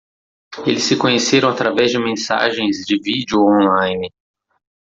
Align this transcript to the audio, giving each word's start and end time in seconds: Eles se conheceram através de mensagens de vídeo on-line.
Eles 0.65 0.81
se 0.85 0.97
conheceram 0.97 1.47
através 1.49 1.91
de 1.91 1.99
mensagens 1.99 2.77
de 2.83 2.99
vídeo 2.99 3.39
on-line. 3.39 4.09